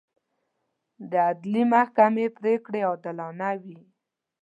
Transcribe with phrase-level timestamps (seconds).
[1.11, 3.79] د عدلي محکمې پرېکړې عادلانه وي.